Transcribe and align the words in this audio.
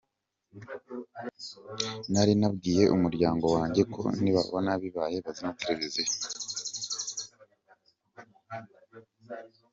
Nari 2.11 2.33
nabwiye 2.39 2.83
umuryango 2.95 3.45
wanjye 3.55 3.81
ko 3.93 4.01
nibabona 4.21 4.71
bibaye 4.81 5.17
bazimya 5.25 5.57
televiziyo. 5.59 6.17